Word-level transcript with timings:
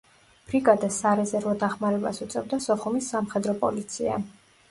ბრიგადას 0.51 0.95
სარეზერვო 1.01 1.51
დახმარებას 1.65 2.23
უწევდა 2.27 2.59
სოხუმის 2.69 3.13
სამხედრო 3.15 3.55
პოლიცია. 3.67 4.19